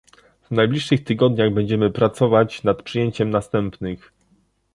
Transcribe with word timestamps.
W 0.43 0.51
najbliższych 0.51 1.03
tygodniach 1.03 1.53
będziemy 1.53 1.91
pracować 1.91 2.63
nad 2.63 2.83
przyjęciem 2.83 3.29
następnych 3.29 4.13